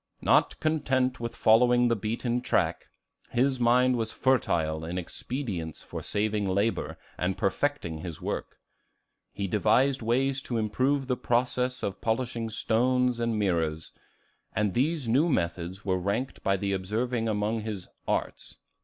Not 0.21 0.59
content 0.59 1.19
with 1.19 1.35
following 1.35 1.87
the 1.87 1.95
beaten 1.95 2.41
track, 2.41 2.87
his 3.29 3.59
mind 3.59 3.95
was 3.97 4.11
fertile 4.11 4.83
in 4.83 4.97
expedients 4.97 5.83
for 5.83 6.01
saving 6.01 6.47
labor 6.47 6.97
and 7.19 7.37
perfecting 7.37 7.99
his 7.99 8.19
work. 8.19 8.57
He 9.31 9.45
devised 9.45 10.01
ways 10.01 10.41
to 10.41 10.57
improve 10.57 11.05
the 11.05 11.15
process 11.17 11.83
of 11.83 12.01
polishing 12.01 12.49
stones 12.49 13.19
and 13.19 13.37
mirrors; 13.37 13.91
and 14.55 14.73
these 14.73 15.07
new 15.07 15.29
methods 15.29 15.85
were 15.85 15.99
ranked 15.99 16.41
by 16.41 16.57
the 16.57 16.73
observing 16.73 17.27
among 17.29 17.59
his 17.61 17.87
"arts." 18.07 18.57